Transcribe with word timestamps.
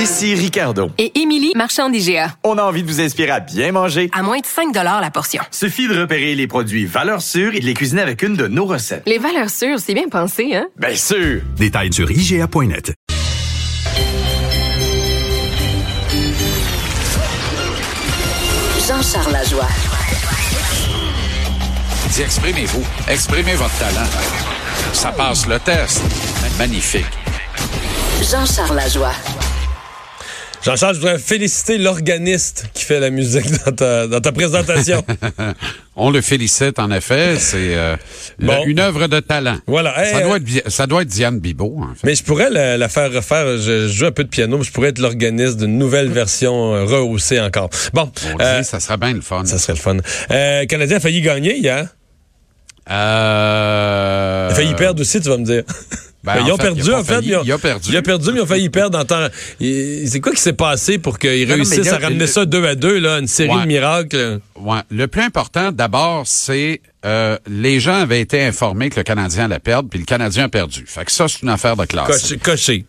Ici 0.00 0.34
Ricardo. 0.34 0.90
Et 0.96 1.20
Émilie, 1.20 1.52
marchand 1.54 1.90
d'IGA. 1.90 2.34
On 2.42 2.56
a 2.56 2.62
envie 2.62 2.82
de 2.82 2.88
vous 2.88 3.02
inspirer 3.02 3.32
à 3.32 3.40
bien 3.40 3.70
manger. 3.70 4.08
À 4.14 4.22
moins 4.22 4.38
de 4.38 4.46
5 4.46 4.74
la 4.74 5.10
portion. 5.10 5.42
Suffit 5.50 5.88
de 5.88 6.00
repérer 6.00 6.34
les 6.34 6.46
produits 6.46 6.86
valeurs 6.86 7.20
sûres 7.20 7.54
et 7.54 7.60
de 7.60 7.66
les 7.66 7.74
cuisiner 7.74 8.00
avec 8.00 8.22
une 8.22 8.34
de 8.34 8.46
nos 8.46 8.64
recettes. 8.64 9.02
Les 9.04 9.18
valeurs 9.18 9.50
sûres, 9.50 9.78
c'est 9.78 9.92
bien 9.92 10.08
pensé, 10.08 10.54
hein? 10.54 10.68
Bien 10.78 10.94
sûr! 10.94 11.42
Détails 11.58 11.92
sur 11.92 12.10
IGA.net. 12.10 12.94
Jean-Charles 18.88 19.32
Lajoie. 19.32 19.68
Dis, 22.08 22.22
exprimez-vous. 22.22 22.84
Exprimez 23.06 23.54
votre 23.54 23.78
talent. 23.78 24.08
Ça 24.94 25.12
passe 25.12 25.46
le 25.46 25.58
test. 25.58 26.00
Magnifique. 26.58 27.04
Jean-Charles 28.22 28.76
Lajoie. 28.76 29.12
Jean-Charles, 30.62 30.94
je 30.96 31.00
voudrais 31.00 31.18
féliciter 31.18 31.78
l'organiste 31.78 32.66
qui 32.74 32.84
fait 32.84 33.00
la 33.00 33.08
musique 33.10 33.46
dans 33.64 33.72
ta, 33.72 34.06
dans 34.06 34.20
ta 34.20 34.30
présentation. 34.32 35.02
On 35.96 36.10
le 36.10 36.20
félicite, 36.20 36.78
en 36.78 36.90
effet. 36.90 37.36
C'est 37.38 37.74
euh, 37.74 37.96
Bon. 38.38 38.62
le- 38.64 38.70
une 38.70 38.78
œuvre 38.78 39.06
de 39.06 39.20
talent. 39.20 39.56
Voilà. 39.66 39.98
Hey, 40.04 40.12
Ça, 40.12 40.18
euh, 40.18 40.22
doit 40.26 40.36
être, 40.36 40.44
Di- 40.44 40.62
ça 40.66 40.86
doit 40.86 41.02
être 41.02 41.08
Diane 41.08 41.38
Bibot, 41.40 41.78
en 41.80 41.94
fait. 41.94 42.06
Mais 42.06 42.14
je 42.14 42.22
pourrais 42.22 42.50
la, 42.50 42.76
la 42.76 42.88
faire 42.90 43.10
refaire. 43.12 43.56
Je, 43.58 43.88
je 43.88 43.92
joue 43.92 44.06
un 44.06 44.12
peu 44.12 44.24
de 44.24 44.28
piano, 44.28 44.58
mais 44.58 44.64
je 44.64 44.70
pourrais 44.72 44.88
être 44.90 44.98
l'organiste 44.98 45.56
d'une 45.58 45.78
nouvelle 45.78 46.08
version 46.10 46.74
euh, 46.74 46.84
rehaussée 46.84 47.40
encore. 47.40 47.70
Bon, 47.94 48.10
On 48.34 48.40
euh, 48.40 48.58
dit, 48.60 48.64
ça 48.66 48.80
serait 48.80 48.98
bien 48.98 49.14
le 49.14 49.20
fun. 49.22 49.44
ça 49.46 49.58
serait 49.58 49.72
le 49.74 49.78
fun. 49.78 49.96
Euh, 50.30 50.66
Canadien 50.66 50.98
a 50.98 51.00
failli 51.00 51.22
gagner 51.22 51.56
hier. 51.56 51.86
Euh... 52.90 54.46
Il 54.50 54.52
a 54.52 54.54
failli 54.56 54.74
perdre 54.74 55.00
aussi, 55.00 55.20
tu 55.20 55.28
vas 55.28 55.36
me 55.38 55.44
dire. 55.44 55.62
Ben, 56.22 56.34
ils 56.44 56.50
en 56.50 56.54
ont 56.54 56.56
fait, 56.58 56.62
perdu, 56.64 56.92
en 56.92 57.02
fait. 57.04 57.20
ils 57.22 57.36
ont- 57.36 57.42
il 57.44 57.52
a 57.52 57.58
perdu. 57.58 57.88
Il 57.90 57.96
a 57.96 58.02
perdu, 58.02 58.30
mais 58.32 58.38
ils 58.38 58.42
ont 58.42 58.46
failli 58.46 58.68
perdre 58.68 58.98
en 58.98 59.04
temps. 59.04 59.26
C'est 59.58 60.20
quoi 60.22 60.32
qui 60.32 60.40
s'est 60.40 60.52
passé 60.52 60.98
pour 60.98 61.18
qu'ils 61.18 61.48
mais 61.48 61.54
réussissent 61.54 61.86
là, 61.86 61.94
à 61.94 61.98
ramener 61.98 62.20
le- 62.20 62.26
ça 62.26 62.44
2 62.44 62.66
à 62.66 62.74
2, 62.74 62.98
là, 62.98 63.18
une 63.18 63.26
série 63.26 63.48
Ouais. 63.50 63.62
de 63.62 63.66
miracles? 63.66 64.40
Ouais. 64.56 64.80
Le 64.90 65.06
plus 65.06 65.22
important, 65.22 65.72
d'abord, 65.72 66.24
c'est 66.26 66.80
euh, 67.06 67.38
les 67.48 67.80
gens 67.80 67.94
avaient 67.94 68.20
été 68.20 68.42
informés 68.44 68.90
que 68.90 68.96
le 68.96 69.04
Canadien 69.04 69.46
allait 69.46 69.58
perdre, 69.58 69.88
puis 69.88 69.98
le 69.98 70.04
Canadien 70.04 70.44
a 70.44 70.48
perdu. 70.50 70.84
Fait 70.86 71.06
que 71.06 71.10
ça, 71.12 71.26
c'est 71.28 71.40
une 71.40 71.48
affaire 71.48 71.74
de 71.74 71.86
classe. 71.86 72.06
Coché. 72.06 72.36
coché. 72.36 72.84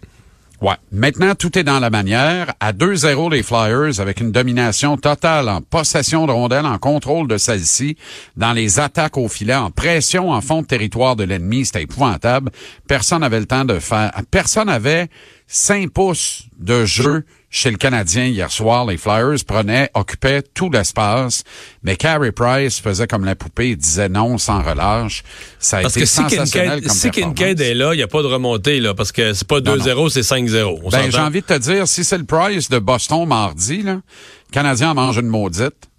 Ouais. 0.61 0.75
Maintenant, 0.91 1.33
tout 1.33 1.57
est 1.57 1.63
dans 1.63 1.79
la 1.79 1.89
manière. 1.89 2.53
À 2.59 2.71
2-0, 2.71 3.31
les 3.31 3.41
Flyers, 3.41 3.99
avec 3.99 4.21
une 4.21 4.31
domination 4.31 4.95
totale 4.95 5.49
en 5.49 5.59
possession 5.61 6.27
de 6.27 6.31
rondelles, 6.31 6.67
en 6.67 6.77
contrôle 6.77 7.27
de 7.27 7.39
celle-ci, 7.39 7.97
dans 8.37 8.53
les 8.53 8.79
attaques 8.79 9.17
au 9.17 9.27
filet, 9.27 9.55
en 9.55 9.71
pression 9.71 10.29
en 10.29 10.39
fond 10.39 10.61
de 10.61 10.67
territoire 10.67 11.15
de 11.15 11.23
l'ennemi, 11.23 11.65
c'était 11.65 11.81
épouvantable. 11.81 12.51
Personne 12.87 13.21
n'avait 13.21 13.39
le 13.39 13.47
temps 13.47 13.65
de 13.65 13.79
faire... 13.79 14.11
Personne 14.29 14.67
n'avait 14.67 15.09
5 15.53 15.89
pouces 15.91 16.43
de 16.59 16.85
jeu 16.85 17.25
chez 17.49 17.71
le 17.71 17.77
Canadien 17.77 18.25
hier 18.25 18.49
soir. 18.49 18.85
Les 18.85 18.95
Flyers 18.95 19.43
prenaient, 19.45 19.89
occupaient 19.93 20.41
tout 20.41 20.69
l'espace, 20.69 21.43
mais 21.83 21.97
Carey 21.97 22.31
Price 22.31 22.79
faisait 22.79 23.05
comme 23.05 23.25
la 23.25 23.35
poupée, 23.35 23.71
il 23.71 23.77
disait 23.77 24.07
non 24.07 24.37
sans 24.37 24.61
relâche. 24.61 25.23
Ça 25.59 25.79
a 25.79 25.81
Parce 25.81 25.97
été 25.97 26.05
que 26.05 26.05
si 26.07 26.15
sensationnel 26.15 26.79
Kincaid, 26.79 26.87
comme 26.87 26.95
si 26.95 27.11
Kincaid 27.11 27.59
est 27.59 27.73
là, 27.73 27.93
il 27.93 27.97
n'y 27.97 28.03
a 28.03 28.07
pas 28.07 28.21
de 28.21 28.27
remontée, 28.27 28.79
là, 28.79 28.93
parce 28.93 29.11
que 29.11 29.33
c'est 29.33 29.47
pas 29.47 29.59
2-0, 29.59 30.09
c'est 30.09 30.21
5-0. 30.21 30.79
On 30.83 30.89
Ben, 30.89 31.11
j'ai 31.11 31.19
envie 31.19 31.41
de 31.41 31.45
te 31.45 31.57
dire, 31.57 31.85
si 31.85 32.05
c'est 32.05 32.17
le 32.17 32.23
Price 32.23 32.69
de 32.69 32.79
Boston 32.79 33.27
mardi, 33.27 33.81
là, 33.83 33.95
le 33.95 34.53
Canadien 34.53 34.91
en 34.91 34.95
mange 34.95 35.17
une 35.17 35.27
maudite. 35.27 35.90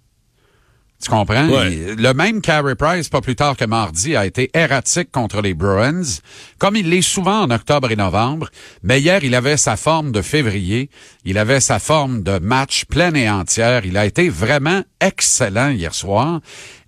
Tu 1.03 1.09
comprends? 1.09 1.49
Ouais. 1.49 1.95
Le 1.97 2.13
même 2.13 2.39
Carey 2.39 2.75
Price, 2.75 3.09
pas 3.09 3.19
plus 3.19 3.35
tard 3.35 3.57
que 3.57 3.65
mardi, 3.65 4.15
a 4.15 4.25
été 4.25 4.49
erratique 4.53 5.11
contre 5.11 5.41
les 5.41 5.53
Bruins, 5.53 6.21
comme 6.59 6.77
il 6.77 6.89
l'est 6.89 7.01
souvent 7.01 7.41
en 7.41 7.51
octobre 7.51 7.91
et 7.91 7.97
novembre. 7.97 8.47
Mais 8.83 9.01
hier, 9.01 9.21
il 9.21 9.35
avait 9.35 9.57
sa 9.57 9.75
forme 9.75 10.13
de 10.13 10.21
février. 10.21 10.89
Il 11.25 11.37
avait 11.37 11.59
sa 11.59 11.79
forme 11.79 12.23
de 12.23 12.39
match 12.39 12.85
pleine 12.85 13.17
et 13.17 13.29
entière. 13.29 13.85
Il 13.85 13.97
a 13.97 14.05
été 14.05 14.29
vraiment 14.29 14.81
excellent 15.01 15.71
hier 15.71 15.93
soir. 15.93 16.39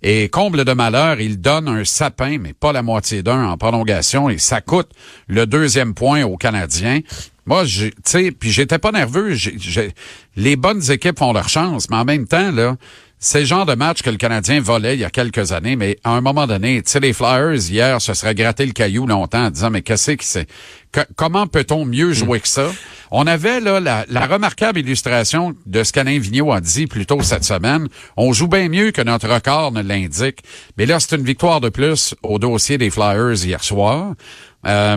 Et 0.02 0.30
comble 0.30 0.64
de 0.64 0.72
malheur, 0.72 1.20
il 1.20 1.38
donne 1.38 1.68
un 1.68 1.84
sapin, 1.84 2.38
mais 2.38 2.54
pas 2.54 2.72
la 2.72 2.82
moitié 2.82 3.22
d'un 3.22 3.44
en 3.44 3.58
prolongation, 3.58 4.30
et 4.30 4.38
ça 4.38 4.62
coûte 4.62 4.88
le 5.26 5.46
deuxième 5.46 5.92
point 5.92 6.22
aux 6.24 6.38
Canadiens. 6.38 7.00
Moi, 7.44 7.64
tu 7.64 7.92
sais, 8.04 8.32
puis 8.32 8.50
j'étais 8.50 8.78
pas 8.78 8.90
nerveux. 8.90 9.36
Les 10.36 10.56
bonnes 10.56 10.90
équipes 10.90 11.18
font 11.18 11.32
leur 11.32 11.48
chance, 11.48 11.88
mais 11.90 11.96
en 11.96 12.04
même 12.04 12.26
temps, 12.26 12.50
là, 12.50 12.76
c'est 13.18 13.40
le 13.40 13.46
genre 13.46 13.66
de 13.66 13.74
match 13.74 14.02
que 14.02 14.10
le 14.10 14.16
Canadien 14.18 14.60
volait 14.60 14.94
il 14.94 15.00
y 15.00 15.04
a 15.04 15.10
quelques 15.10 15.52
années, 15.52 15.74
mais 15.76 15.98
à 16.04 16.10
un 16.10 16.20
moment 16.20 16.46
donné, 16.46 16.82
tu 16.82 16.90
sais, 16.90 17.00
les 17.00 17.12
Flyers, 17.12 17.70
hier, 17.70 18.00
se 18.00 18.12
seraient 18.14 18.34
gratté 18.34 18.66
le 18.66 18.72
caillou 18.72 19.06
longtemps 19.06 19.46
en 19.46 19.50
disant, 19.50 19.70
mais 19.70 19.82
qu'est-ce 19.82 20.12
qui 20.12 20.26
c'est? 20.26 20.46
Que- 20.92 21.00
comment 21.16 21.46
peut-on 21.46 21.84
mieux 21.84 22.12
jouer 22.12 22.40
que 22.40 22.48
ça? 22.48 22.70
On 23.10 23.26
avait, 23.26 23.60
là, 23.60 23.80
la, 23.80 24.04
la 24.08 24.26
remarquable 24.26 24.80
illustration 24.80 25.54
de 25.64 25.82
ce 25.82 25.92
qu'Alain 25.92 26.18
Vigneault 26.18 26.52
a 26.52 26.60
dit 26.60 26.86
plus 26.86 27.06
tôt 27.06 27.22
cette 27.22 27.44
semaine. 27.44 27.88
On 28.16 28.32
joue 28.32 28.48
bien 28.48 28.68
mieux 28.68 28.90
que 28.90 29.02
notre 29.02 29.28
record 29.28 29.72
ne 29.72 29.82
l'indique. 29.82 30.40
Mais 30.76 30.86
là, 30.86 31.00
c'est 31.00 31.16
une 31.16 31.24
victoire 31.24 31.60
de 31.60 31.68
plus 31.68 32.14
au 32.22 32.38
dossier 32.38 32.78
des 32.78 32.90
Flyers 32.90 33.44
hier 33.44 33.62
soir. 33.62 34.14
Euh, 34.66 34.96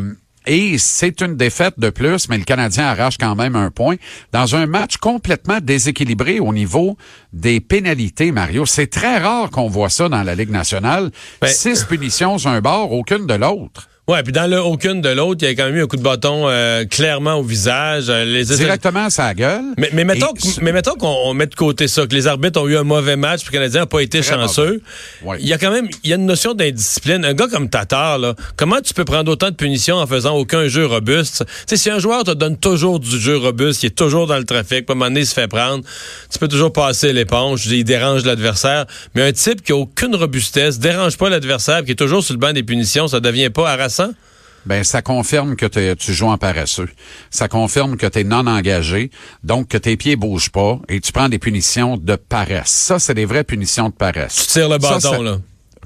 et 0.51 0.79
c'est 0.79 1.21
une 1.21 1.35
défaite 1.37 1.75
de 1.77 1.91
plus, 1.91 2.27
mais 2.27 2.39
le 2.39 2.43
Canadien 2.43 2.85
arrache 2.87 3.19
quand 3.19 3.35
même 3.35 3.55
un 3.55 3.69
point 3.69 3.97
dans 4.31 4.55
un 4.55 4.65
match 4.65 4.97
complètement 4.97 5.59
déséquilibré 5.61 6.39
au 6.39 6.51
niveau 6.51 6.97
des 7.33 7.59
pénalités, 7.59 8.31
Mario. 8.31 8.65
C'est 8.65 8.87
très 8.87 9.19
rare 9.19 9.51
qu'on 9.51 9.67
voit 9.67 9.89
ça 9.89 10.09
dans 10.09 10.23
la 10.23 10.33
Ligue 10.33 10.49
nationale. 10.49 11.11
Ben- 11.39 11.47
Six 11.49 11.83
punitions 11.83 12.39
sur 12.39 12.49
un 12.49 12.61
bord, 12.61 12.91
aucune 12.91 13.27
de 13.27 13.35
l'autre. 13.35 13.87
Ouais, 14.09 14.23
puis 14.23 14.33
dans 14.33 14.49
le 14.49 14.59
aucune 14.59 15.01
de 15.01 15.09
l'autre, 15.09 15.41
il 15.43 15.49
y 15.49 15.51
a 15.51 15.53
quand 15.53 15.65
même 15.65 15.75
eu 15.75 15.83
un 15.83 15.85
coup 15.85 15.95
de 15.95 16.01
bâton 16.01 16.45
euh, 16.49 16.83
clairement 16.85 17.35
au 17.35 17.43
visage. 17.43 18.05
Euh, 18.09 18.25
les 18.25 18.45
Directement 18.45 19.05
à 19.05 19.09
sa 19.11 19.35
gueule. 19.35 19.61
Mais, 19.77 19.91
mais 19.93 20.03
mettons, 20.03 20.33
que- 20.33 20.61
mais 20.63 20.71
mettons 20.71 20.95
qu'on 20.95 21.15
on 21.25 21.35
met 21.35 21.45
de 21.45 21.53
côté 21.53 21.87
ça, 21.87 22.07
que 22.07 22.15
les 22.15 22.25
arbitres 22.25 22.59
ont 22.59 22.67
eu 22.67 22.75
un 22.75 22.83
mauvais 22.83 23.17
match, 23.17 23.41
puis 23.41 23.49
que 23.51 23.57
le 23.57 23.59
Canadien 23.59 23.81
n'a 23.81 23.85
pas 23.85 23.99
été 24.01 24.23
chanceux. 24.23 24.81
Ouais. 25.21 25.37
Il 25.39 25.47
y 25.47 25.53
a 25.53 25.59
quand 25.59 25.69
même 25.69 25.87
il 26.03 26.09
y 26.09 26.13
a 26.13 26.15
une 26.15 26.25
notion 26.25 26.55
d'indiscipline. 26.55 27.23
Un 27.23 27.35
gars 27.35 27.45
comme 27.51 27.69
Tatar, 27.69 28.17
là, 28.17 28.33
comment 28.55 28.81
tu 28.81 28.95
peux 28.95 29.05
prendre 29.05 29.31
autant 29.31 29.51
de 29.51 29.55
punitions 29.55 29.97
en 29.97 30.07
faisant 30.07 30.35
aucun 30.35 30.67
jeu 30.67 30.87
robuste? 30.87 31.43
Tu 31.45 31.53
sais, 31.67 31.77
si 31.77 31.91
un 31.91 31.99
joueur 31.99 32.23
te 32.23 32.31
donne 32.31 32.57
toujours 32.57 32.99
du 32.99 33.19
jeu 33.19 33.37
robuste, 33.37 33.83
il 33.83 33.87
est 33.87 33.95
toujours 33.95 34.25
dans 34.25 34.37
le 34.39 34.43
trafic, 34.43 34.87
pas 34.87 34.93
un 34.93 34.95
moment 34.95 35.11
donné, 35.11 35.19
il 35.19 35.27
se 35.27 35.35
fait 35.35 35.47
prendre, 35.47 35.83
tu 36.31 36.39
peux 36.39 36.47
toujours 36.47 36.73
passer 36.73 37.13
l'éponge, 37.13 37.67
il 37.67 37.83
dérange 37.83 38.25
l'adversaire. 38.25 38.87
Mais 39.13 39.21
un 39.21 39.31
type 39.33 39.61
qui 39.61 39.71
a 39.71 39.75
aucune 39.75 40.15
robustesse, 40.15 40.79
dérange 40.79 41.15
pas 41.15 41.29
l'adversaire, 41.29 41.85
qui 41.85 41.91
est 41.91 41.95
toujours 41.95 42.23
sur 42.23 42.33
le 42.33 42.39
banc 42.39 42.53
des 42.53 42.63
punitions, 42.63 43.07
ça 43.07 43.19
devient 43.19 43.51
pas 43.51 43.69
harassant? 43.69 43.98
Ben, 44.65 44.83
ça 44.83 45.01
confirme 45.01 45.55
que 45.55 45.93
tu 45.93 46.13
joues 46.13 46.27
en 46.27 46.37
paresseux. 46.37 46.89
Ça 47.31 47.47
confirme 47.47 47.95
que 47.97 48.05
tu 48.05 48.19
es 48.19 48.23
non 48.23 48.45
engagé, 48.45 49.09
donc 49.43 49.69
que 49.69 49.77
tes 49.77 49.95
pieds 49.97 50.15
bougent 50.17 50.51
pas 50.51 50.79
et 50.89 50.99
tu 50.99 51.11
prends 51.11 51.29
des 51.29 51.39
punitions 51.39 51.95
de 51.97 52.15
paresse. 52.15 52.69
Ça, 52.69 52.99
c'est 52.99 53.13
des 53.13 53.25
vraies 53.25 53.45
punitions 53.45 53.87
de 53.89 53.93
paresse. 53.93 54.35
Tu 54.35 54.45
tires 54.47 54.69
le 54.69 54.79
Ça, 54.79 54.89
bâton, 54.89 54.99
ça- 54.99 55.23
là. 55.23 55.37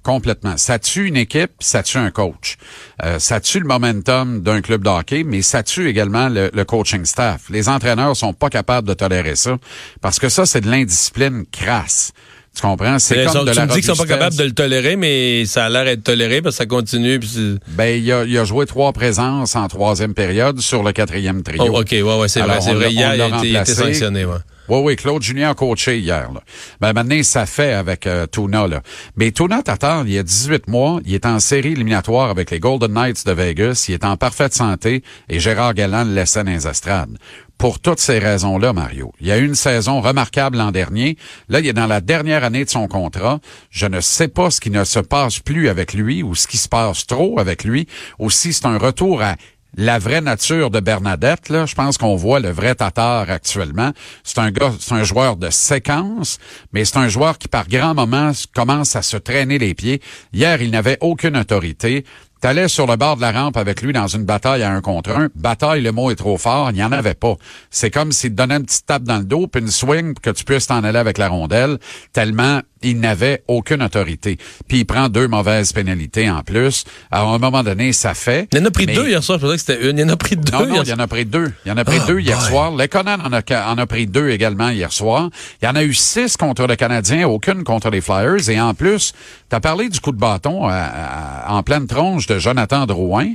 Complètement. 0.02 0.58
Ça 0.58 0.80
tue 0.80 1.08
une 1.08 1.16
équipe, 1.16 1.52
ça 1.62 1.82
tue 1.82 1.98
un 1.98 2.12
coach. 2.12 2.58
Euh, 3.04 3.20
ça 3.20 3.40
tue 3.40 3.60
le 3.62 3.68
momentum 3.68 4.42
d'un 4.42 4.60
club 4.62 4.84
de 4.84 4.90
hockey, 4.90 5.24
mais 5.24 5.42
ça 5.42 5.64
tue 5.64 5.88
également 5.88 6.28
le, 6.28 6.52
le 6.54 6.66
coaching 6.66 7.06
staff. 7.06 7.44
Les 7.50 7.70
entraîneurs 7.70 8.18
sont 8.18 8.34
pas 8.34 8.50
capables 8.50 8.86
de 8.86 8.94
tolérer 8.94 9.38
ça 9.38 9.58
parce 10.02 10.20
que 10.20 10.28
ça, 10.28 10.46
c'est 10.46 10.60
de 10.60 10.70
l'indiscipline 10.70 11.46
crasse. 11.50 12.12
Tu 12.56 12.62
comprends? 12.62 13.00
C'est 13.00 13.26
comme 13.26 13.46
de 13.46 13.52
tu 13.52 13.58
la 13.58 13.66
me 13.66 13.72
dis 13.72 13.82
qu'ils 13.82 13.96
sont 13.96 13.96
pas 13.96 14.06
capables 14.08 14.36
de 14.36 14.44
le 14.44 14.52
tolérer, 14.52 14.96
mais 14.96 15.44
ça 15.46 15.66
a 15.66 15.70
l'air 15.70 15.86
d'être 15.86 16.04
toléré 16.04 16.42
parce 16.42 16.56
que 16.56 16.64
ça 16.64 16.66
continue. 16.68 17.20
puis 17.20 17.58
Ben, 17.70 18.00
il 18.00 18.12
a, 18.12 18.26
il 18.26 18.38
a 18.38 18.46
joué 18.46 18.68
trois 18.68 18.94
présences 18.94 19.56
en 19.56 19.68
troisième 19.68 20.14
période 20.14 20.60
sur 20.60 20.84
le 20.84 20.92
quatrième 20.92 21.42
trio. 21.42 21.66
Oh, 21.68 21.80
OK, 21.82 21.90
ouais, 21.92 22.02
ouais, 22.02 22.28
c'est 22.28 22.42
vrai, 22.42 22.62
c'est 22.62 22.74
vrai. 22.74 22.94
il 22.94 23.02
a 23.02 23.40
été, 23.40 23.56
été 23.56 23.74
sanctionné, 23.74 24.26
ouais. 24.26 24.38
Oui, 24.70 24.80
oui, 24.82 24.96
Claude 24.96 25.22
Julien 25.22 25.52
a 25.52 25.56
coaché 25.56 26.00
hier. 26.00 26.32
Là. 26.32 26.42
Ben, 26.80 26.94
maintenant, 26.94 27.22
ça 27.24 27.46
fait 27.46 27.74
avec 27.74 28.08
euh. 28.08 28.26
Mais 29.18 29.32
Tuna 29.32 29.62
Tatar, 29.62 30.04
il 30.06 30.14
y 30.14 30.18
a 30.18 30.24
18 30.24 30.68
mois, 30.68 31.00
il 31.06 31.14
est 31.14 31.26
en 31.26 31.40
série 31.40 31.74
éliminatoire 31.74 32.30
avec 32.30 32.50
les 32.52 32.60
Golden 32.60 32.94
Knights 32.94 33.26
de 33.26 33.32
Vegas, 33.34 33.86
il 33.90 33.96
est 33.96 34.06
en 34.06 34.16
parfaite 34.16 34.54
santé 34.54 35.04
et 35.30 35.40
Gérard 35.40 35.74
Galland 35.74 36.06
le 36.06 36.14
laissait 36.14 36.44
dans 36.44 36.52
les 36.52 36.68
estrades. 36.68 37.18
Pour 37.58 37.80
toutes 37.80 38.00
ces 38.00 38.20
raisons-là, 38.20 38.74
Mario, 38.74 39.14
il 39.22 39.28
y 39.28 39.32
a 39.32 39.38
eu 39.38 39.46
une 39.46 39.56
saison 39.56 40.02
remarquable 40.02 40.58
l'an 40.58 40.72
dernier. 40.72 41.18
Là, 41.48 41.62
il 41.62 41.68
est 41.68 41.74
dans 41.74 41.88
la 41.88 42.02
dernière 42.02 42.44
année 42.44 42.66
de 42.66 42.70
son 42.70 42.88
contrat. 42.88 43.40
Je 43.70 43.86
ne 43.86 44.02
sais 44.02 44.28
pas 44.28 44.50
ce 44.50 44.60
qui 44.60 44.70
ne 44.70 44.84
se 44.84 45.00
passe 45.00 45.40
plus 45.40 45.70
avec 45.70 45.94
lui 45.94 46.24
ou 46.24 46.36
ce 46.36 46.48
qui 46.48 46.58
se 46.58 46.68
passe 46.68 47.08
trop 47.08 47.40
avec 47.40 47.64
lui. 47.64 47.88
Aussi, 48.20 48.52
c'est 48.52 48.66
un 48.66 48.78
retour 48.78 49.22
à 49.22 49.36
la 49.76 50.00
vraie 50.00 50.22
nature 50.22 50.70
de 50.70 50.80
Bernadette, 50.80 51.50
là, 51.50 51.66
je 51.66 51.76
pense 51.76 51.98
qu'on 51.98 52.16
voit 52.16 52.40
le 52.40 52.52
vrai 52.52 52.76
Tatar 52.76 53.30
actuellement. 53.30 53.92
C'est 54.24 54.40
un 54.40 54.52
gars, 54.52 54.72
c'est 54.80 54.94
un 54.94 55.04
joueur 55.04 55.36
de 55.36 55.50
séquence, 55.50 56.38
mais 56.74 56.86
c'est 56.86 56.98
un 56.98 57.10
joueur 57.10 57.38
qui, 57.38 57.48
par 57.48 57.68
grands 57.68 57.96
moments, 57.96 58.32
commence 58.56 58.96
à 58.96 59.02
se 59.02 59.18
traîner 59.18 59.58
les 59.58 59.74
pieds. 59.74 60.02
Hier, 60.32 60.62
il 60.62 60.72
n'avait 60.72 60.98
aucune 61.02 61.38
autorité. 61.38 62.06
T'allais 62.44 62.68
sur 62.68 62.88
le 62.88 62.98
bord 62.98 63.16
de 63.16 63.22
la 63.22 63.32
rampe 63.32 63.56
avec 63.56 63.82
lui 63.82 63.94
dans 63.94 64.08
une 64.08 64.26
bataille 64.26 64.64
à 64.64 64.70
un 64.74 64.82
contre 64.82 65.12
un. 65.12 65.30
Bataille, 65.34 65.82
le 65.82 65.94
mot 65.94 66.12
est 66.12 66.16
trop 66.18 66.38
fort, 66.38 66.72
il 66.72 66.74
n'y 66.74 66.84
en 66.84 66.92
avait 66.92 67.14
pas. 67.14 67.36
C'est 67.72 67.90
comme 67.90 68.12
s'il 68.12 68.32
te 68.32 68.36
donnait 68.36 68.58
une 68.58 68.66
petite 68.66 68.86
tape 68.86 69.04
dans 69.04 69.20
le 69.20 69.24
dos, 69.24 69.48
puis 69.48 69.62
une 69.62 69.70
swing 69.72 70.14
pour 70.14 70.22
que 70.22 70.30
tu 70.32 70.44
puisses 70.44 70.68
t'en 70.68 70.84
aller 70.84 71.00
avec 71.00 71.18
la 71.18 71.30
rondelle, 71.30 71.78
tellement 72.12 72.60
il 72.86 73.00
n'avait 73.00 73.46
aucune 73.48 73.82
autorité. 73.82 74.38
Puis 74.68 74.80
il 74.80 74.86
prend 74.86 75.08
deux 75.08 75.30
mauvaises 75.30 75.72
pénalités 75.72 76.30
en 76.30 76.42
plus. 76.42 76.84
Alors, 77.12 77.32
à 77.32 77.36
un 77.36 77.38
moment 77.38 77.64
donné, 77.64 77.94
ça 77.94 78.14
fait. 78.14 78.50
Il 78.52 78.60
en 78.60 78.66
a 78.66 78.72
pris 78.72 78.88
mais- 78.88 78.94
deux 78.94 79.08
hier 79.08 79.24
soir, 79.24 79.40
je 79.40 79.46
pensais 79.46 79.56
que 79.56 79.62
c'était 79.62 79.90
une. 79.90 79.98
Il 80.00 80.04
en 80.04 80.10
a 80.10 80.18
pris 80.18 80.36
deux. 80.36 80.52
non, 80.52 80.66
non, 80.68 80.74
hier 80.76 80.84
il 80.84 80.90
y 80.90 80.94
en 80.94 81.00
a 81.00 81.08
pris 81.08 81.24
deux. 81.24 81.54
Il 81.66 81.70
y 81.70 81.72
en 81.72 81.78
a 81.78 81.86
pris 81.86 82.00
Ah, 82.02 82.08
deux 82.08 82.20
hier 82.20 82.42
soir. 82.42 82.76
Lekonen 82.76 83.22
en 83.22 83.32
a, 83.32 83.72
en 83.72 83.78
a 83.78 83.86
pris 83.86 84.06
deux 84.06 84.32
également 84.32 84.68
hier 84.70 84.92
soir. 84.92 85.30
Il 85.62 85.66
y 85.66 85.68
en 85.70 85.76
a 85.76 85.84
eu 85.86 85.94
six 85.94 86.36
contre 86.36 86.68
le 86.68 86.76
Canadien, 86.76 87.26
aucune 87.26 87.64
contre 87.64 87.90
les 87.90 88.02
Flyers. 88.02 88.50
Et 88.50 88.60
en 88.60 88.74
plus, 88.74 89.14
tu 89.50 89.56
as 89.56 89.62
parlé 89.62 89.88
du 89.88 90.02
coup 90.02 90.12
de 90.12 90.20
bâton 90.20 90.68
à- 90.68 90.74
à- 90.74 91.54
en 91.54 91.64
pleine 91.64 91.88
tronche 91.88 92.28
de 92.28 92.33
Jonathan 92.40 92.86
Drouin. 92.86 93.34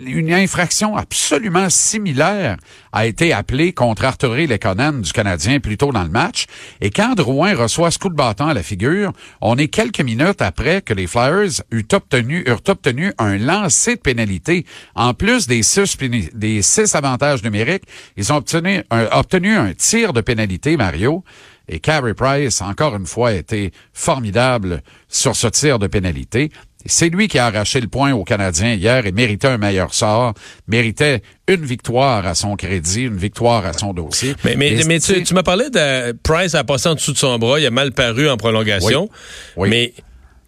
Une 0.00 0.32
infraction 0.32 0.96
absolument 0.96 1.68
similaire 1.68 2.56
a 2.92 3.06
été 3.06 3.32
appelée 3.32 3.72
contre 3.72 4.04
Arthur 4.04 4.34
Lekonen 4.34 5.02
du 5.02 5.12
Canadien 5.12 5.60
plus 5.60 5.76
tôt 5.76 5.92
dans 5.92 6.02
le 6.02 6.08
match. 6.08 6.46
Et 6.80 6.90
quand 6.90 7.14
Drouin 7.14 7.54
reçoit 7.54 7.90
ce 7.90 7.98
coup 7.98 8.08
de 8.08 8.14
bâton 8.14 8.46
à 8.46 8.54
la 8.54 8.62
figure, 8.62 9.12
on 9.40 9.56
est 9.56 9.68
quelques 9.68 10.00
minutes 10.00 10.42
après 10.42 10.82
que 10.82 10.94
les 10.94 11.06
Flyers 11.06 11.62
eurent 11.70 11.82
obtenu, 11.92 12.44
eurent 12.46 12.62
obtenu 12.68 13.12
un 13.18 13.38
lancer 13.38 13.96
de 13.96 14.00
pénalité. 14.00 14.66
En 14.94 15.14
plus 15.14 15.46
des 15.46 15.62
six, 15.62 16.94
avantages 16.94 17.42
numériques, 17.42 17.84
ils 18.16 18.32
ont 18.32 18.36
obtenu 18.36 18.82
un, 18.90 19.06
obtenu 19.12 19.56
un 19.56 19.72
tir 19.74 20.12
de 20.12 20.20
pénalité, 20.20 20.76
Mario. 20.76 21.24
Et 21.68 21.80
Carey 21.80 22.14
Price, 22.14 22.60
encore 22.60 22.96
une 22.96 23.06
fois, 23.06 23.30
a 23.30 23.34
été 23.34 23.72
formidable 23.92 24.82
sur 25.08 25.36
ce 25.36 25.46
tir 25.46 25.78
de 25.78 25.86
pénalité. 25.86 26.50
C'est 26.86 27.08
lui 27.08 27.28
qui 27.28 27.38
a 27.38 27.46
arraché 27.46 27.80
le 27.80 27.88
point 27.88 28.12
aux 28.12 28.24
Canadiens 28.24 28.74
hier 28.74 29.06
et 29.06 29.12
méritait 29.12 29.48
un 29.48 29.58
meilleur 29.58 29.94
sort, 29.94 30.34
méritait 30.66 31.22
une 31.48 31.64
victoire 31.64 32.26
à 32.26 32.34
son 32.34 32.56
crédit, 32.56 33.02
une 33.02 33.16
victoire 33.16 33.66
à 33.66 33.72
son 33.72 33.92
dossier. 33.92 34.34
Mais, 34.44 34.98
tu, 35.00 35.22
tu 35.22 35.34
m'as 35.34 35.42
parlé 35.42 35.70
de 35.70 36.12
Price 36.22 36.54
a 36.54 36.64
passé 36.64 36.88
en 36.88 36.94
dessous 36.94 37.12
de 37.12 37.18
son 37.18 37.38
bras, 37.38 37.60
il 37.60 37.66
a 37.66 37.70
mal 37.70 37.92
paru 37.92 38.28
en 38.28 38.36
prolongation. 38.36 39.08
Oui. 39.56 39.68
Oui. 39.68 39.68
Mais 39.70 39.94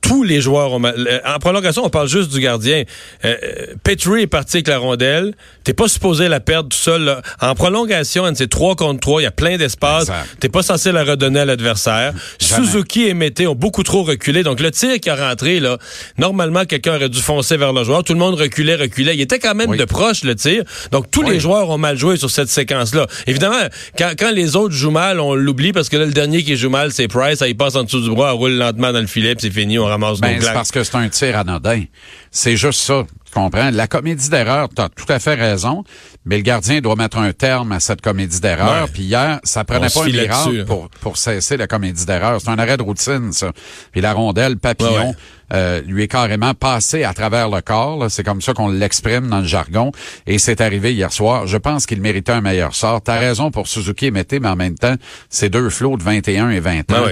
tous 0.07 0.23
les 0.23 0.41
joueurs 0.43 0.71
ont 0.73 0.79
mal. 0.79 1.23
En 1.27 1.39
prolongation, 1.39 1.83
on 1.85 1.89
parle 1.89 2.09
juste 2.09 2.31
du 2.31 2.39
gardien. 2.39 2.85
Euh, 3.25 3.35
Petrie 3.83 4.23
est 4.23 4.27
parti 4.27 4.59
avec 4.59 4.69
la 4.69 4.77
rondelle. 4.77 5.33
T'es 5.65 5.73
pas 5.73 5.89
supposé 5.89 6.29
la 6.29 6.41
perdre 6.41 6.69
tout 6.69 6.77
seul. 6.77 7.03
là. 7.05 7.23
En 7.41 7.55
prolongation, 7.55 8.31
c'est 8.35 8.49
3 8.49 8.77
contre 8.77 9.01
3, 9.01 9.23
il 9.23 9.25
y 9.25 9.27
a 9.27 9.31
plein 9.31 9.57
d'espace. 9.57 10.09
T'es 10.41 10.51
pas 10.51 10.63
censé 10.63 10.93
la 10.93 11.05
redonner 11.05 11.41
à 11.41 11.45
l'adversaire. 11.47 12.13
Suzuki 12.39 13.07
et 13.07 13.15
Mété 13.15 13.47
ont 13.47 13.55
beaucoup 13.55 13.83
trop 13.83 14.03
reculé. 14.03 14.43
Donc 14.43 14.61
le 14.61 14.71
tir 14.71 15.01
qui 15.01 15.09
a 15.09 15.17
rentré, 15.17 15.59
là, 15.59 15.79
normalement, 16.19 16.67
quelqu'un 16.67 16.97
aurait 16.97 17.09
dû 17.09 17.21
foncer 17.21 17.57
vers 17.57 17.73
le 17.73 17.83
joueur. 17.83 18.05
Tout 18.05 18.13
le 18.13 18.19
monde 18.19 18.35
reculait, 18.35 18.75
reculait. 18.75 19.15
Il 19.17 19.21
était 19.23 19.39
quand 19.39 19.55
même 19.55 19.71
Oui. 19.71 19.79
de 19.79 19.85
proche, 19.87 20.23
le 20.25 20.35
tir. 20.35 20.65
Donc 20.93 21.11
tous 21.11 21.23
Oui. 21.25 21.31
les 21.31 21.41
joueurs 21.41 21.71
ont 21.71 21.79
mal 21.79 21.97
joué 21.97 22.19
sur 22.19 22.31
cette 22.31 22.51
séquence-là. 22.51 23.07
Évidemment, 23.27 23.57
quand, 23.97 24.13
quand 24.19 24.33
les 24.33 24.55
autres 24.55 24.75
jouent 24.75 24.91
mal, 24.91 25.19
on 25.19 25.35
l'oublie 25.35 25.73
parce 25.73 25.89
que 25.89 25.97
là, 25.97 26.05
le 26.05 26.13
dernier 26.13 26.43
qui 26.45 26.57
joue 26.57 26.69
mal, 26.71 26.93
c'est 26.93 27.09
Price. 27.09 27.43
Il 27.47 27.57
passe 27.57 27.75
en 27.77 27.85
dessous 27.85 28.01
du 28.03 28.11
bras, 28.11 28.31
elle 28.33 28.37
roule 28.39 28.53
lentement 28.53 28.93
dans 28.93 29.01
le 29.01 29.07
filet, 29.07 29.35
c'est 29.39 29.51
fini, 29.51 29.79
on 29.79 29.87
ramasse 29.95 30.21
Ben, 30.21 30.37
nos 30.37 30.43
c'est 30.43 30.53
parce 30.53 30.71
que 30.71 30.85
c'est 30.85 30.97
un 30.97 31.09
tir 31.09 31.37
anodin. 31.37 31.85
C'est 32.31 32.57
juste 32.57 32.81
ça. 32.81 33.05
Comprends? 33.35 33.71
La 33.73 33.87
comédie 33.89 34.31
d'erreur, 34.31 34.69
tu 34.75 34.81
as 34.81 34.89
tout 34.89 35.05
à 35.13 35.19
fait 35.19 35.35
raison, 35.35 35.83
mais 36.25 36.37
le 36.37 36.43
gardien 36.43 36.81
doit 36.81 36.95
mettre 36.95 37.19
un 37.19 37.33
terme 37.33 37.73
à 37.73 37.81
cette 37.81 38.01
comédie 38.01 38.41
d'erreur. 38.41 38.85
Ouais. 38.85 38.91
Puis 38.93 39.03
hier, 39.03 39.41
ça 39.43 39.65
prenait 39.65 39.89
On 39.95 40.01
pas 40.01 40.05
un 40.07 40.09
miracle 40.11 40.53
là. 40.59 40.65
pour, 40.65 40.89
pour 41.01 41.17
cesser 41.17 41.57
la 41.57 41.67
comédie 41.67 42.07
d'erreur. 42.07 42.41
C'est 42.41 42.51
un 42.51 42.59
arrêt 42.59 42.77
de 42.77 42.83
routine, 42.83 43.33
ça. 43.33 43.51
Puis 43.93 44.01
la 44.01 44.13
rondelle, 44.13 44.57
papillon, 44.57 44.91
Ouais, 44.95 45.07
ouais. 45.09 45.15
euh, 45.53 45.81
lui 45.83 46.05
est 46.05 46.09
carrément 46.09 46.55
passé 46.55 47.03
à 47.03 47.13
travers 47.13 47.49
le 47.49 47.61
corps. 47.61 48.07
C'est 48.09 48.23
comme 48.23 48.41
ça 48.41 48.55
qu'on 48.55 48.69
l'exprime 48.69 49.27
dans 49.29 49.41
le 49.41 49.47
jargon. 49.47 49.91
Et 50.29 50.39
c'est 50.39 50.61
arrivé 50.61 50.95
hier 50.95 51.13
soir. 51.13 51.47
Je 51.49 51.57
pense 51.59 51.87
qu'il 51.87 52.01
méritait 52.01 52.33
un 52.33 52.41
meilleur 52.41 52.75
sort. 52.75 53.03
T'as 53.03 53.19
raison 53.19 53.51
pour 53.51 53.67
Suzuki 53.67 54.07
et 54.07 54.11
Mété, 54.13 54.39
mais 54.39 54.49
en 54.49 54.57
même 54.57 54.77
temps, 54.77 54.95
c'est 55.29 55.49
deux 55.51 55.71
flots 55.71 55.97
de 55.97 56.03
21 56.05 56.51
et 56.51 56.61
20 56.61 56.93
ans. 56.93 57.05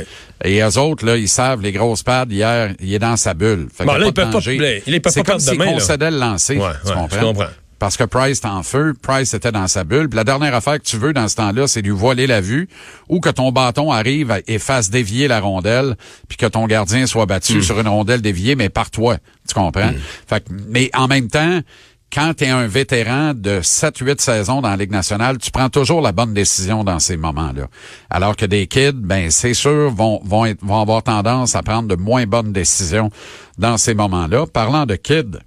Et 0.44 0.60
eux 0.60 0.78
autres, 0.78 1.06
là, 1.06 1.16
ils 1.16 1.28
savent, 1.28 1.62
les 1.62 1.70
grosses 1.70 2.02
pads, 2.02 2.26
hier, 2.28 2.74
il 2.80 2.92
est 2.92 2.98
dans 2.98 3.16
sa 3.16 3.32
bulle. 3.32 3.68
Fait 3.72 3.84
Bon, 3.84 3.92
là, 3.92 4.06
ils 4.08 4.12
pas 4.12 4.22
de 4.24 4.26
pas- 4.26 4.32
peuvent 4.32 5.12
C'est 5.12 5.22
pas 5.22 5.32
comme 5.34 5.40
demain, 5.52 5.64
là. 5.74 5.80
Concédaient 6.12 6.24
le 6.24 6.30
lancer. 6.32 6.56
Ouais, 6.58 6.72
tu 6.84 6.88
ouais, 6.90 6.94
comprends? 6.94 7.20
je 7.20 7.24
comprends? 7.24 7.46
Parce 7.78 7.96
que 7.96 8.04
Price 8.04 8.38
est 8.38 8.46
en 8.46 8.62
feu, 8.62 8.94
Price 9.02 9.34
était 9.34 9.50
dans 9.50 9.66
sa 9.66 9.82
bulle. 9.82 10.08
Puis 10.08 10.16
la 10.16 10.22
dernière 10.22 10.54
affaire 10.54 10.78
que 10.78 10.84
tu 10.84 10.96
veux 10.98 11.12
dans 11.12 11.26
ce 11.26 11.34
temps-là, 11.34 11.66
c'est 11.66 11.82
lui 11.82 11.90
voiler 11.90 12.28
la 12.28 12.40
vue 12.40 12.68
ou 13.08 13.18
que 13.18 13.28
ton 13.28 13.50
bâton 13.50 13.90
arrive 13.90 14.40
et 14.46 14.60
fasse 14.60 14.88
dévier 14.88 15.26
la 15.26 15.40
rondelle, 15.40 15.96
puis 16.28 16.36
que 16.36 16.46
ton 16.46 16.68
gardien 16.68 17.06
soit 17.06 17.26
battu 17.26 17.56
Hmm. 17.56 17.62
sur 17.62 17.80
une 17.80 17.88
rondelle 17.88 18.22
déviée, 18.22 18.54
mais 18.54 18.68
par 18.68 18.90
toi. 18.92 19.16
Tu 19.48 19.54
comprends? 19.54 19.90
Fait 20.28 20.44
que- 20.44 20.52
mais 20.68 20.90
en 20.94 21.08
même 21.08 21.26
temps, 21.26 21.58
quand 22.14 22.34
tu 22.36 22.44
es 22.44 22.50
un 22.50 22.68
vétéran 22.68 23.32
de 23.34 23.60
7-8 23.62 24.20
saisons 24.20 24.60
dans 24.60 24.70
la 24.70 24.76
Ligue 24.76 24.92
nationale, 24.92 25.38
tu 25.38 25.50
prends 25.50 25.68
toujours 25.68 26.02
la 26.02 26.12
bonne 26.12 26.34
décision 26.34 26.84
dans 26.84 27.00
ces 27.00 27.16
moments-là. 27.16 27.66
Alors 28.10 28.36
que 28.36 28.46
des 28.46 28.68
kids, 28.68 28.92
ben 28.94 29.28
c'est 29.32 29.54
sûr, 29.54 29.90
vont, 29.90 30.20
vont, 30.22 30.44
être- 30.44 30.62
vont 30.64 30.80
avoir 30.80 31.02
tendance 31.02 31.56
à 31.56 31.62
prendre 31.62 31.88
de 31.88 31.96
moins 31.96 32.26
bonnes 32.26 32.52
décisions 32.52 33.10
dans 33.58 33.76
ces 33.76 33.94
moments-là. 33.94 34.46
Parlant 34.46 34.86
de 34.86 34.94
kids, 34.94 35.38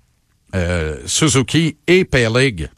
euh, 0.55 0.97
Suzuki 1.05 1.77
et 1.87 2.05
Pelig, 2.05 2.69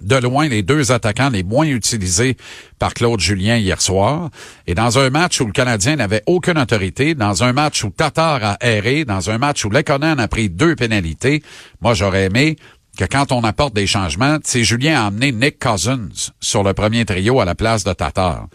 de 0.00 0.16
loin 0.16 0.48
les 0.48 0.62
deux 0.62 0.92
attaquants 0.92 1.30
les 1.30 1.42
moins 1.42 1.66
utilisés 1.66 2.36
par 2.78 2.94
Claude 2.94 3.20
Julien 3.20 3.56
hier 3.56 3.80
soir. 3.80 4.30
Et 4.66 4.74
dans 4.74 4.98
un 4.98 5.10
match 5.10 5.40
où 5.40 5.46
le 5.46 5.52
Canadien 5.52 5.96
n'avait 5.96 6.22
aucune 6.26 6.58
autorité, 6.58 7.14
dans 7.14 7.44
un 7.44 7.52
match 7.52 7.84
où 7.84 7.90
Tatar 7.90 8.42
a 8.42 8.56
erré, 8.60 9.04
dans 9.04 9.30
un 9.30 9.38
match 9.38 9.64
où 9.64 9.70
Lekonen 9.70 10.20
a 10.20 10.28
pris 10.28 10.48
deux 10.48 10.76
pénalités, 10.76 11.42
moi 11.80 11.94
j'aurais 11.94 12.24
aimé 12.24 12.56
que 12.96 13.04
quand 13.04 13.32
on 13.32 13.42
apporte 13.42 13.74
des 13.74 13.86
changements, 13.88 14.38
c'est 14.44 14.62
Julien 14.62 15.02
a 15.02 15.06
amené 15.06 15.32
Nick 15.32 15.58
Cousins 15.58 16.32
sur 16.40 16.62
le 16.62 16.74
premier 16.74 17.04
trio 17.04 17.40
à 17.40 17.44
la 17.44 17.54
place 17.54 17.82
de 17.82 17.92
Tatar. 17.92 18.46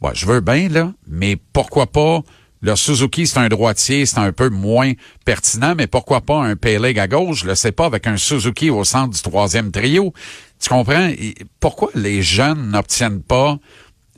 Ouais, 0.00 0.12
je 0.14 0.26
veux 0.26 0.40
bien, 0.40 0.68
là, 0.68 0.92
mais 1.06 1.36
pourquoi 1.52 1.86
pas 1.86 2.20
le 2.66 2.74
Suzuki, 2.74 3.26
c'est 3.26 3.38
un 3.38 3.48
droitier, 3.48 4.06
c'est 4.06 4.18
un 4.18 4.32
peu 4.32 4.48
moins 4.48 4.92
pertinent, 5.24 5.74
mais 5.76 5.86
pourquoi 5.86 6.20
pas 6.20 6.42
un 6.42 6.56
Peleg 6.56 6.98
à 6.98 7.06
gauche? 7.06 7.42
Je 7.42 7.46
le 7.46 7.54
sais 7.54 7.70
pas, 7.70 7.86
avec 7.86 8.06
un 8.08 8.16
Suzuki 8.16 8.70
au 8.70 8.82
centre 8.82 9.14
du 9.14 9.22
troisième 9.22 9.70
trio. 9.70 10.12
Tu 10.60 10.68
comprends? 10.68 11.12
Pourquoi 11.60 11.90
les 11.94 12.22
jeunes 12.22 12.70
n'obtiennent 12.70 13.22
pas 13.22 13.58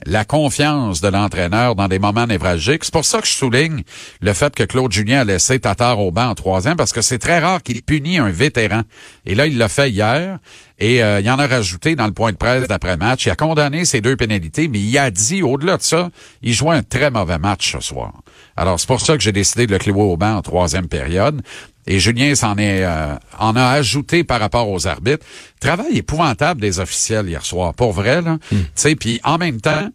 la 0.06 0.24
confiance 0.24 1.00
de 1.00 1.08
l'entraîneur 1.08 1.74
dans 1.74 1.88
des 1.88 1.98
moments 1.98 2.26
névralgiques. 2.26 2.84
C'est 2.84 2.92
pour 2.92 3.04
ça 3.04 3.20
que 3.20 3.26
je 3.26 3.32
souligne 3.32 3.82
le 4.20 4.32
fait 4.32 4.54
que 4.54 4.62
Claude 4.62 4.92
Julien 4.92 5.20
a 5.20 5.24
laissé 5.24 5.58
Tatar 5.58 5.98
au 6.00 6.10
banc 6.10 6.28
en 6.28 6.34
troisième, 6.34 6.76
parce 6.76 6.92
que 6.92 7.02
c'est 7.02 7.18
très 7.18 7.38
rare 7.38 7.62
qu'il 7.62 7.82
punit 7.82 8.18
un 8.18 8.30
vétéran. 8.30 8.82
Et 9.26 9.34
là, 9.34 9.46
il 9.46 9.58
l'a 9.58 9.68
fait 9.68 9.90
hier, 9.90 10.38
et 10.78 11.02
euh, 11.02 11.20
il 11.20 11.30
en 11.30 11.38
a 11.38 11.46
rajouté 11.46 11.96
dans 11.96 12.06
le 12.06 12.12
point 12.12 12.32
de 12.32 12.36
presse 12.36 12.68
d'après-match. 12.68 13.26
Il 13.26 13.30
a 13.30 13.36
condamné 13.36 13.84
ses 13.84 14.00
deux 14.00 14.16
pénalités, 14.16 14.68
mais 14.68 14.80
il 14.80 14.96
a 14.98 15.10
dit, 15.10 15.42
au-delà 15.42 15.76
de 15.76 15.82
ça, 15.82 16.10
il 16.42 16.52
jouait 16.52 16.76
un 16.76 16.82
très 16.82 17.10
mauvais 17.10 17.38
match 17.38 17.72
ce 17.72 17.80
soir. 17.80 18.12
Alors, 18.56 18.78
c'est 18.78 18.86
pour 18.88 19.00
ça 19.00 19.16
que 19.16 19.22
j'ai 19.22 19.32
décidé 19.32 19.66
de 19.66 19.72
le 19.72 19.78
clouer 19.78 20.02
au 20.02 20.16
banc 20.16 20.36
en 20.36 20.42
troisième 20.42 20.88
période. 20.88 21.42
Et 21.88 21.98
Julien 21.98 22.34
s'en 22.34 22.56
est 22.58 22.84
euh, 22.84 23.14
en 23.38 23.56
a 23.56 23.64
ajouté 23.64 24.22
par 24.22 24.40
rapport 24.40 24.68
aux 24.68 24.86
arbitres. 24.86 25.24
Travail 25.58 25.96
épouvantable 25.96 26.60
des 26.60 26.80
officiels 26.80 27.28
hier 27.28 27.44
soir, 27.44 27.74
pour 27.74 27.92
vrai 27.92 28.20
là. 28.22 28.36
Tu 28.50 28.56
sais, 28.74 28.94
puis 28.94 29.20
en 29.24 29.38
même 29.38 29.60
temps, 29.60 29.88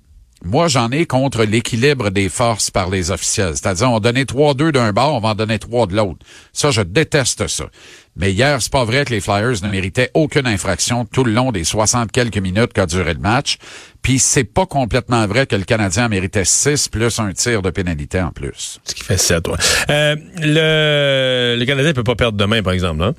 moi 0.44 0.68
j'en 0.68 0.90
ai 0.90 1.06
contre 1.06 1.44
l'équilibre 1.44 2.10
des 2.10 2.30
forces 2.30 2.72
par 2.72 2.90
les 2.90 3.12
officiels. 3.12 3.54
C'est-à-dire 3.54 3.92
on 3.92 4.00
donnait 4.00 4.24
3-2 4.24 4.72
d'un 4.72 4.92
bord, 4.92 5.14
on 5.14 5.20
va 5.20 5.30
en 5.30 5.36
donner 5.36 5.60
3 5.60 5.86
de 5.86 5.96
l'autre. 5.96 6.26
Ça 6.52 6.72
je 6.72 6.82
déteste 6.82 7.48
ça. 7.48 7.66
Mais 8.16 8.32
hier, 8.32 8.62
c'est 8.62 8.72
pas 8.72 8.86
vrai 8.86 9.06
que 9.06 9.10
les 9.12 9.22
Flyers 9.22 9.64
ne 9.64 9.70
méritaient 9.70 10.12
aucune 10.14 10.46
infraction 10.46 11.06
tout 11.06 11.24
le 11.24 11.32
long 11.32 11.52
des 11.52 11.64
60 11.64 12.12
quelques 12.12 12.38
minutes 12.38 12.72
qu'a 12.74 12.86
duré 12.86 13.14
le 13.14 13.20
match. 13.20 13.58
Puis 14.02 14.20
c'est 14.20 14.44
pas 14.44 14.66
complètement 14.66 15.26
vrai 15.26 15.48
que 15.48 15.56
le 15.56 15.64
Canadien 15.64 16.06
en 16.06 16.10
méritait 16.10 16.46
6 16.46 16.90
plus 16.90 17.20
un 17.20 17.32
tir 17.34 17.62
de 17.62 17.70
pénalité 17.72 18.22
en 18.22 18.32
plus. 18.32 18.80
Ce 18.84 18.94
qui 18.94 19.04
fait 19.04 19.18
ça, 19.18 19.42
toi. 19.42 19.58
Euh, 19.90 20.16
le, 20.38 21.56
le 21.58 21.66
Canadien 21.66 21.94
peut 21.94 22.04
pas 22.04 22.16
perdre 22.16 22.38
demain, 22.38 22.62
par 22.62 22.74
exemple, 22.74 23.02
hein? 23.02 23.14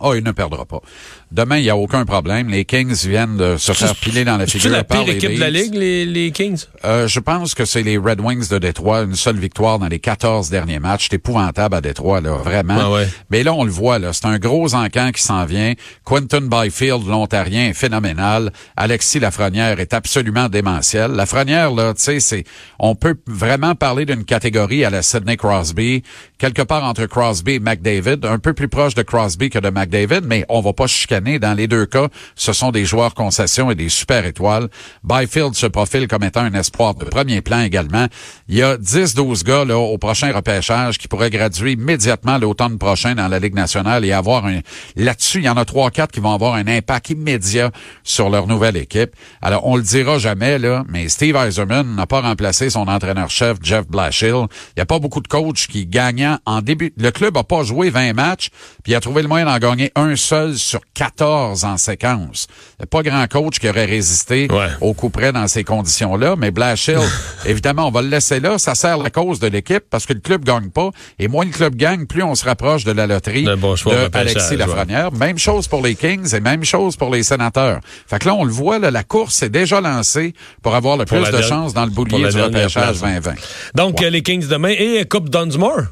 Oh, 0.00 0.14
il 0.14 0.22
ne 0.22 0.30
perdra 0.30 0.64
pas. 0.64 0.80
Demain, 1.30 1.58
il 1.58 1.64
n'y 1.64 1.70
a 1.70 1.76
aucun 1.76 2.06
problème. 2.06 2.48
Les 2.48 2.64
Kings 2.64 3.06
viennent 3.06 3.36
de 3.36 3.58
se 3.58 3.72
faire 3.72 3.94
piler 3.96 4.24
dans 4.24 4.38
la 4.38 4.46
figure 4.46 4.70
la 4.70 4.82
par 4.82 5.04
pire 5.04 5.12
les 5.12 5.18
équipe 5.18 5.34
de 5.34 5.40
la. 5.40 5.50
Ligue, 5.50 5.74
les, 5.74 6.06
les 6.06 6.30
Kings? 6.30 6.64
Euh, 6.86 7.06
je 7.06 7.20
pense 7.20 7.54
que 7.54 7.66
c'est 7.66 7.82
les 7.82 7.98
Red 7.98 8.20
Wings 8.20 8.48
de 8.48 8.56
Détroit. 8.56 9.02
Une 9.02 9.14
seule 9.14 9.36
victoire 9.36 9.78
dans 9.78 9.88
les 9.88 9.98
14 9.98 10.48
derniers 10.48 10.78
matchs. 10.78 11.08
C'est 11.10 11.16
épouvantable 11.16 11.74
à 11.74 11.80
Détroit, 11.82 12.22
là, 12.22 12.36
vraiment. 12.36 12.78
Ah 12.80 12.90
ouais. 12.90 13.08
Mais 13.28 13.42
là, 13.42 13.52
on 13.52 13.64
le 13.64 13.70
voit, 13.70 13.98
là. 13.98 14.14
C'est 14.14 14.24
un 14.24 14.38
gros 14.38 14.74
encan 14.74 15.10
qui 15.12 15.22
s'en 15.22 15.44
vient. 15.44 15.74
Quentin 16.04 16.40
Byfield, 16.40 17.06
l'Ontarien, 17.06 17.68
est 17.68 17.74
phénoménal. 17.74 18.50
Alexis 18.78 19.20
Lafrenière 19.20 19.80
est 19.80 19.92
absolument 19.92 20.48
démentiel. 20.48 21.10
Lafrenière, 21.10 21.72
là, 21.72 21.92
tu 21.92 22.02
sais, 22.02 22.20
c'est, 22.20 22.44
on 22.78 22.94
peut 22.94 23.16
vraiment 23.26 23.74
parler 23.74 24.06
d'une 24.06 24.24
catégorie 24.24 24.82
à 24.82 24.90
la 24.90 25.02
Sidney 25.02 25.36
Crosby, 25.36 26.02
quelque 26.38 26.62
part 26.62 26.84
entre 26.84 27.04
Crosby 27.04 27.54
et 27.54 27.60
McDavid, 27.60 28.20
un 28.22 28.38
peu 28.38 28.54
plus 28.54 28.68
proche 28.68 28.94
de 28.94 29.02
Crosby 29.02 29.50
que 29.50 29.58
de 29.58 29.68
McDavid, 29.68 30.22
mais 30.24 30.46
on 30.48 30.62
va 30.62 30.72
pas 30.72 30.86
chicaner 30.86 31.17
Dans 31.20 31.54
les 31.54 31.66
deux 31.66 31.86
cas, 31.86 32.08
ce 32.36 32.52
sont 32.52 32.70
des 32.70 32.84
joueurs 32.84 33.14
concessions 33.14 33.70
et 33.70 33.74
des 33.74 33.88
super 33.88 34.24
étoiles. 34.24 34.68
Byfield 35.04 35.54
se 35.54 35.66
profile 35.66 36.06
comme 36.06 36.22
étant 36.22 36.42
un 36.42 36.54
espoir 36.54 36.94
de 36.94 37.04
premier 37.04 37.40
plan 37.40 37.60
également. 37.60 38.06
Il 38.48 38.56
y 38.56 38.62
a 38.62 38.76
10-12 38.76 39.44
gars 39.44 39.64
là, 39.64 39.78
au 39.78 39.98
prochain 39.98 40.32
repêchage 40.32 40.98
qui 40.98 41.08
pourraient 41.08 41.30
graduer 41.30 41.72
immédiatement 41.72 42.38
l'automne 42.38 42.78
prochain 42.78 43.14
dans 43.14 43.28
la 43.28 43.38
Ligue 43.38 43.54
nationale 43.54 44.04
et 44.04 44.12
avoir 44.12 44.46
un... 44.46 44.60
Là-dessus, 44.96 45.38
il 45.38 45.44
y 45.44 45.48
en 45.48 45.56
a 45.56 45.64
3-4 45.64 46.08
qui 46.08 46.20
vont 46.20 46.32
avoir 46.32 46.54
un 46.54 46.66
impact 46.66 47.10
immédiat 47.10 47.70
sur 48.04 48.30
leur 48.30 48.46
nouvelle 48.46 48.76
équipe. 48.76 49.10
Alors, 49.42 49.66
on 49.66 49.76
le 49.76 49.82
dira 49.82 50.18
jamais, 50.18 50.58
là, 50.58 50.84
mais 50.88 51.08
Steve 51.08 51.36
Eiserman 51.36 51.94
n'a 51.94 52.06
pas 52.06 52.20
remplacé 52.20 52.70
son 52.70 52.86
entraîneur-chef, 52.88 53.58
Jeff 53.62 53.86
Blashill. 53.88 54.46
Il 54.68 54.78
n'y 54.78 54.82
a 54.82 54.86
pas 54.86 54.98
beaucoup 54.98 55.20
de 55.20 55.28
coachs 55.28 55.66
qui 55.68 55.86
gagnant 55.86 56.38
en 56.46 56.62
début. 56.62 56.92
Le 56.96 57.10
club 57.10 57.36
a 57.36 57.44
pas 57.44 57.62
joué 57.62 57.90
20 57.90 58.12
matchs, 58.12 58.50
puis 58.82 58.92
il 58.92 58.94
a 58.94 59.00
trouvé 59.00 59.22
le 59.22 59.28
moyen 59.28 59.46
d'en 59.46 59.58
gagner 59.58 59.90
un 59.94 60.16
seul 60.16 60.56
sur 60.56 60.80
14 61.16 61.64
en 61.64 61.76
séquence. 61.76 62.46
Il 62.78 62.82
n'y 62.82 62.84
a 62.84 62.86
pas 62.86 63.02
grand 63.02 63.26
coach 63.28 63.58
qui 63.58 63.68
aurait 63.68 63.84
résisté 63.84 64.48
Ouais. 64.50 64.68
au 64.80 64.94
coup 64.94 65.10
près 65.10 65.32
dans 65.32 65.46
ces 65.48 65.64
conditions-là, 65.64 66.34
mais 66.38 66.50
Blashill, 66.50 66.98
évidemment, 67.46 67.88
on 67.88 67.90
va 67.90 68.02
le 68.02 68.08
laisser 68.08 68.40
là. 68.40 68.58
Ça 68.58 68.74
sert 68.74 68.98
la 68.98 69.10
cause 69.10 69.40
de 69.40 69.46
l'équipe 69.46 69.84
parce 69.90 70.06
que 70.06 70.12
le 70.12 70.20
club 70.20 70.44
gagne 70.44 70.70
pas. 70.70 70.90
Et 71.18 71.28
moins 71.28 71.44
le 71.44 71.50
club 71.50 71.74
gagne, 71.74 72.06
plus 72.06 72.22
on 72.22 72.34
se 72.34 72.44
rapproche 72.44 72.84
de 72.84 72.92
la 72.92 73.06
loterie 73.06 73.46
bon 73.58 73.76
choix 73.76 73.94
de 73.94 74.16
Alexis 74.16 74.50
ouais. 74.50 74.56
Lafrenière. 74.56 75.12
Même 75.12 75.38
chose 75.38 75.66
pour 75.68 75.82
les 75.82 75.94
Kings 75.94 76.34
et 76.34 76.40
même 76.40 76.64
chose 76.64 76.96
pour 76.96 77.10
les 77.10 77.22
sénateurs. 77.22 77.80
Fait 78.06 78.18
que 78.18 78.26
là, 78.26 78.34
on 78.34 78.44
le 78.44 78.52
voit, 78.52 78.78
là, 78.78 78.90
la 78.90 79.04
course 79.04 79.42
est 79.42 79.50
déjà 79.50 79.80
lancée 79.80 80.34
pour 80.62 80.74
avoir 80.74 80.96
le 80.96 81.04
Pour 81.04 81.20
plus 81.22 81.30
de 81.30 81.42
chances 81.42 81.74
dans 81.74 81.84
le 81.84 81.90
boulier 81.90 82.28
du 82.28 82.40
repêchage 82.40 82.72
place. 82.74 83.00
2020. 83.00 83.32
Donc, 83.74 84.00
les 84.00 84.22
Kings 84.22 84.46
demain 84.46 84.74
et 84.78 85.04
Coupe 85.08 85.28
Dunsmore, 85.30 85.82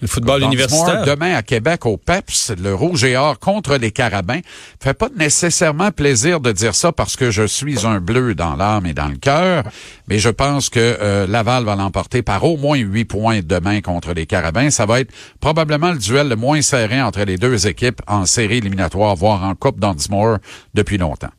le 0.00 0.06
football 0.06 0.42
universitaire. 0.42 1.04
demain 1.04 1.34
à 1.34 1.42
Québec 1.42 1.86
au 1.86 1.96
PEPS, 1.96 2.52
le 2.62 2.74
Rouge 2.74 3.04
et 3.04 3.16
Or 3.16 3.38
contre 3.38 3.76
les 3.76 3.90
Carabins. 3.90 4.40
Fait 4.80 4.94
pas 4.94 5.08
nécessairement 5.16 5.90
plaisir 5.90 6.40
de 6.40 6.52
dire 6.52 6.74
ça 6.74 6.92
parce 6.92 7.16
que 7.16 7.30
je 7.30 7.46
suis 7.46 7.86
un 7.86 8.00
bleu 8.00 8.34
dans 8.34 8.56
l'âme 8.56 8.86
et 8.86 8.94
dans 8.94 9.08
le 9.08 9.16
cœur, 9.16 9.64
mais 10.06 10.18
je 10.18 10.28
pense 10.28 10.70
que 10.70 10.78
euh, 10.78 11.26
Laval 11.26 11.64
va 11.64 11.76
l'emporter 11.76 12.22
par 12.22 12.44
au 12.44 12.56
moins 12.56 12.78
huit 12.78 13.04
points 13.04 13.40
demain 13.42 13.80
contre 13.80 14.12
les 14.12 14.26
Carabins. 14.26 14.70
Ça 14.70 14.86
va 14.86 15.00
être 15.00 15.12
probablement 15.40 15.92
le 15.92 15.98
duel 15.98 16.28
le 16.28 16.36
moins 16.36 16.62
serré 16.62 17.02
entre 17.02 17.22
les 17.22 17.36
deux 17.36 17.66
équipes 17.66 18.00
en 18.06 18.26
série 18.26 18.58
éliminatoire, 18.58 19.16
voire 19.16 19.42
en 19.42 19.54
Coupe 19.54 19.80
Dunsmore 19.80 20.38
depuis 20.74 20.98
longtemps. 20.98 21.30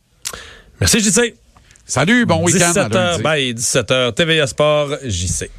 Merci, 0.79 0.99
JC. 0.99 1.35
Salut, 1.85 2.25
bon 2.25 2.43
week-end. 2.45 2.71
à 2.75 2.87
17h, 2.87 2.93
lundi. 2.93 3.23
bye, 3.23 3.53
17h, 3.53 4.13
TVA 4.13 4.47
Sport, 4.47 4.89
JC. 5.03 5.47